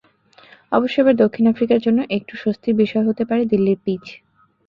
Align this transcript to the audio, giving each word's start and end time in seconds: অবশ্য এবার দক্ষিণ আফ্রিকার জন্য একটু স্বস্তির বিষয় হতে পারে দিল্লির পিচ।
অবশ্য 0.71 0.95
এবার 0.99 1.15
দক্ষিণ 1.15 1.45
আফ্রিকার 1.47 1.79
জন্য 1.81 1.99
একটু 2.17 2.33
স্বস্তির 2.35 2.75
বিষয় 2.75 3.03
হতে 3.07 3.23
পারে 3.29 3.43
দিল্লির 3.45 3.79
পিচ। 3.85 4.05